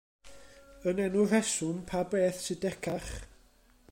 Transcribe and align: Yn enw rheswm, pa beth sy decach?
Yn 0.89 1.01
enw 1.05 1.23
rheswm, 1.31 1.77
pa 1.89 1.99
beth 2.11 2.39
sy 2.45 2.55
decach? 2.63 3.11